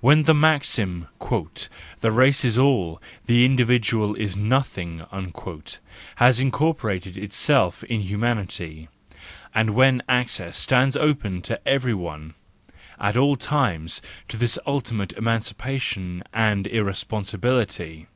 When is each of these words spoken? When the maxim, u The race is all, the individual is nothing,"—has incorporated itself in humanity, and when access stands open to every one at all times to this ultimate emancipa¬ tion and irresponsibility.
When 0.00 0.24
the 0.24 0.34
maxim, 0.34 1.08
u 1.30 1.50
The 2.02 2.10
race 2.12 2.44
is 2.44 2.58
all, 2.58 3.00
the 3.24 3.46
individual 3.46 4.14
is 4.16 4.36
nothing,"—has 4.36 6.40
incorporated 6.40 7.16
itself 7.16 7.82
in 7.84 8.02
humanity, 8.02 8.88
and 9.54 9.70
when 9.70 10.02
access 10.10 10.58
stands 10.58 10.94
open 10.94 11.40
to 11.48 11.58
every 11.66 11.94
one 11.94 12.34
at 13.00 13.16
all 13.16 13.36
times 13.36 14.02
to 14.28 14.36
this 14.36 14.58
ultimate 14.66 15.14
emancipa¬ 15.16 15.80
tion 15.80 16.22
and 16.34 16.66
irresponsibility. 16.66 18.08